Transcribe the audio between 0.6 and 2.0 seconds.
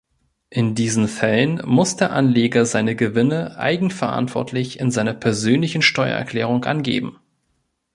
diesen Fällen muss